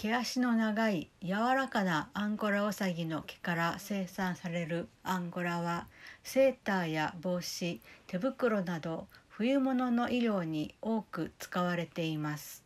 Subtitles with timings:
[0.00, 5.88] 毛足の長い柔らかなアンゴラウサギの毛から生産されるアンゴラは
[6.22, 12.62] セーターや帽子手袋など冬物の衣料に多く使われています。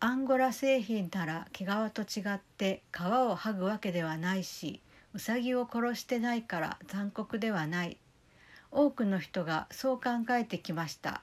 [0.00, 4.82] アンゴラ製品なら毛皮と違って皮を剥ぐわけではないし
[5.14, 7.96] ウサギを殺してないから残酷ではない。
[8.70, 11.22] 多くの人がそう考えてきました。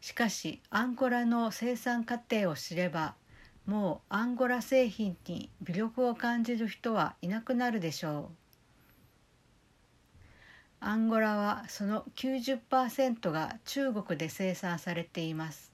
[0.00, 3.14] しかしアンゴラの生産過程を知れば
[3.66, 8.48] もうアンゴラ製品に魅力を感じる人はいなくなるでしょう。
[10.80, 15.72] アンゴラはその90%が中国で生産されています。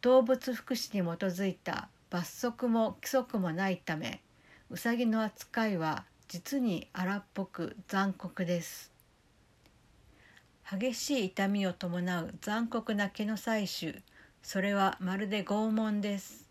[0.00, 4.20] 動物福祉に基づいた罰則も規則もないため
[4.68, 8.91] ウサギの扱いは実に荒っぽく残酷です。
[10.74, 14.02] 激しい痛みを伴う残酷な毛の採取。
[14.42, 16.48] それはまるで拷問です。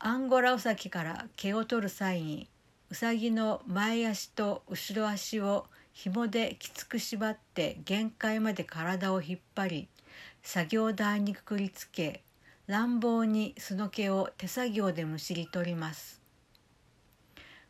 [0.00, 2.48] アンゴラウサギから毛を取る際に
[2.90, 9.88] ウサギの前足と後ろ足を紐できつく縛って限界まで体を引っ張り
[10.42, 12.24] 作業台にくくりつけ
[12.66, 16.20] 乱暴にその毛を手作業でむしり取ります。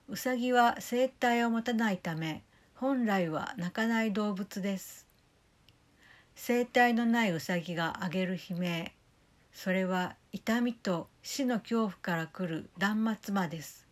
[0.08, 2.42] ウサギは生体を持たないため
[2.74, 5.03] 本来は鳴かない動物です。
[6.34, 8.92] 生体のないウサギが上げる悲鳴。
[9.52, 13.86] それは痛みと死の恐怖から来る断末魔です。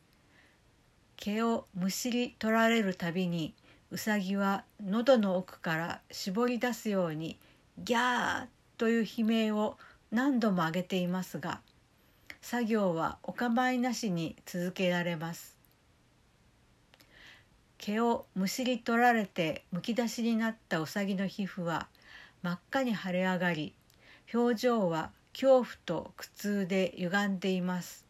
[1.16, 3.54] 毛をむしり取られるたびに
[3.92, 7.38] ウサギは喉の奥から絞り出すように
[7.78, 9.78] ギャーという悲鳴を
[10.10, 11.60] 何度も上げていますが
[12.40, 15.56] 作業はお構いなしに続けられます。
[17.78, 21.88] 毛をむしり取られてむき出しになったうさぎの皮膚は
[22.42, 23.74] 真っ赤に腫れ上がり
[24.34, 28.06] 表情は恐怖と苦痛で歪んでいます。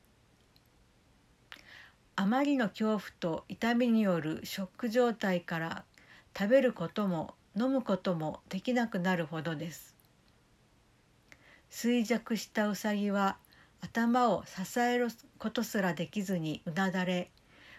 [2.17, 5.85] あまりの恐怖と痛みによるショック状態から
[6.37, 9.95] 食べることも飲むこともできなくなるほどです。
[11.71, 13.39] 衰弱したうさぎは
[13.81, 17.31] 頭を支えることすらできずにうなだれ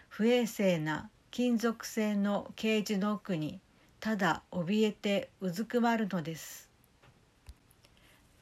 [0.08, 3.60] 不衛生な金属製のケージの奥に
[4.04, 6.68] ただ怯えてうずくまるのです。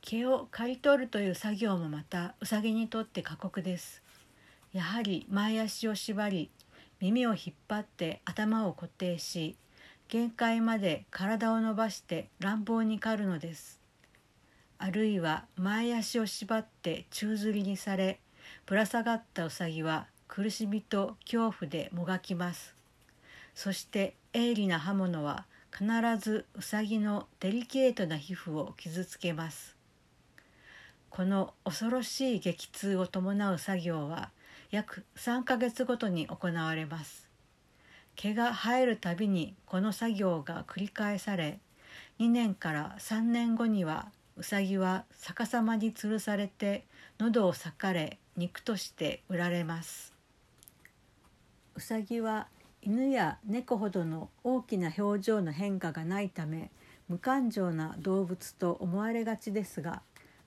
[0.01, 4.03] 毛を刈り取るという作業もまたウサギにとって過酷です。
[4.73, 6.51] やはり前足を縛り
[6.99, 9.57] 耳を引っ張って頭を固定し
[10.09, 13.79] 限界まで体を伸ばして乱暴に狩るのです。
[14.79, 18.19] あるいは前足を縛って宙吊りにされ
[18.67, 22.75] ぶら下がったウサギは苦しみと恐怖でもがきます。
[23.55, 25.47] そして鋭利な刃物は
[25.77, 25.87] 必
[26.19, 29.75] ずウサギのデリケートな皮膚を傷つけます。
[31.09, 34.31] この恐ろしい激痛を伴う作業は
[34.71, 37.29] 約3ヶ月ごとに行われます。
[38.17, 41.59] 毛が生えるたびにこの作業が繰り返され
[42.19, 46.85] 2年から3年後にはウサギは逆さまに吊るされて
[47.19, 50.15] 喉を裂かれ肉として売られます。
[51.75, 52.49] ウサギは
[52.85, 56.73] 犬や猫ほどの大きな表情の変化がないため
[57.09, 60.03] 無感情な動物と思われがちですが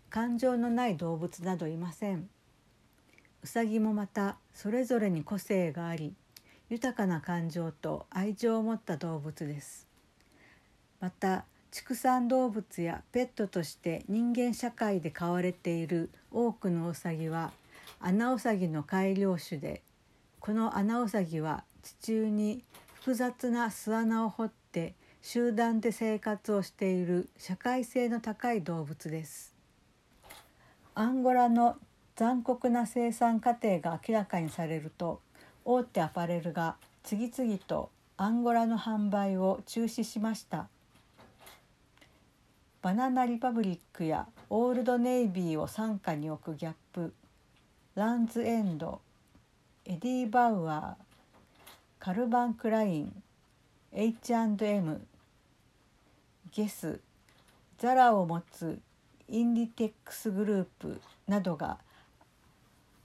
[0.10, 2.30] 感情のない動物などいません。
[3.42, 6.14] うさぎもまたそれぞれに個性があり
[6.70, 9.88] 豊かな感情と愛情を持った動物です。
[11.00, 17.52] また畜産動物やペットとして人間社会で飼われている多くのウサギは
[18.02, 19.82] アナウサギの改良種で
[20.40, 22.64] このアナウサギは地中に
[22.96, 29.54] 複雑な巣穴を掘って集団で生活をしている社会性の高い動物です。
[30.96, 31.78] アンゴラの
[32.16, 35.22] 残酷な生産過程が明らかにされると
[35.64, 40.68] 大手アパレルが次々とアンゴラの販売を中止しました。
[42.82, 47.14] バナナリパブリックやオールドネイビーを傘下に置くギャップ。
[47.94, 49.02] ランズエンド
[49.86, 51.05] エディ・バウアー
[52.06, 53.24] カルバン・クライン
[53.92, 55.02] H&M
[56.52, 57.00] ゲス
[57.80, 58.80] ザラを持つ
[59.28, 61.80] インディテックスグループなどが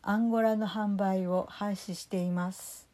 [0.02, 2.86] アンゴラの販売を廃止しています。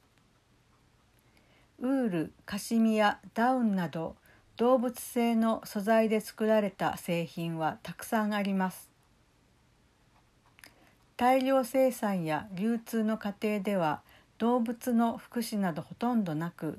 [1.80, 4.14] ウールカシミヤダウンなど
[4.58, 8.88] 動物性の素材で作られた製品はたくさんあります。
[11.16, 14.02] 大量生産や流通の過程では
[14.38, 16.78] 動物の福祉などほとんどなく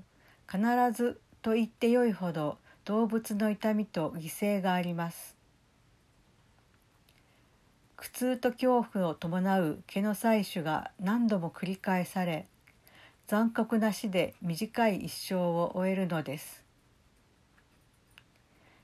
[0.49, 0.61] 必
[0.93, 5.35] ずと言ってよいほど動物の痛みと犠牲があります。
[7.95, 12.45] 苦痛と恐怖を伴う毛の採取が何度も繰り返され
[13.25, 16.63] 残酷な死で短い一生を終えるのです。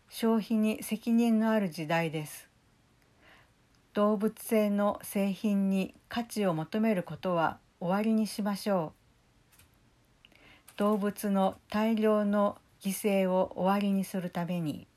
[0.10, 2.50] 消費に責任のある時代です。
[3.94, 10.38] 動物性の製品に価値を求めることは終わりにしましょう。
[10.77, 12.91] 動物の大量の犠
[13.25, 14.88] 牲を終わりにするために。